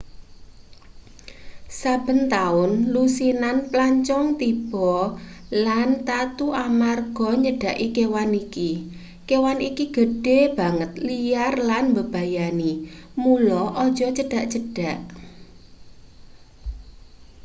saben 1.79 2.21
taun 2.33 2.71
lusinan 2.93 3.57
plancong 3.71 4.27
tiba 4.41 4.95
lan 5.65 5.89
tatu 6.07 6.47
amarga 6.67 7.29
nyedhaki 7.43 7.87
kewan 7.97 8.31
iki 8.43 8.69
kewan 9.27 9.59
iki 9.69 9.85
gedhe 9.95 10.39
banget 10.57 10.91
liar 11.07 11.53
lan 11.69 11.83
mbebayani 11.91 12.71
mula 13.21 13.63
aja 13.83 14.07
cedhak-cedhak 14.17 14.99